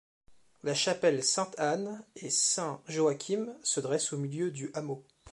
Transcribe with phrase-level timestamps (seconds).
[0.63, 5.03] La chapelle Sainte-Anne et Saint-Joachim se dresse au milieu du hameau.